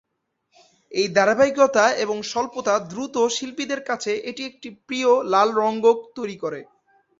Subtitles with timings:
[0.91, 6.59] এর ধারাবাহিকতা এবং স্বল্পতা দ্রুত শিল্পীদের কাছে এটি একটি প্রিয় লাল রঙ্গক তৈরি করে।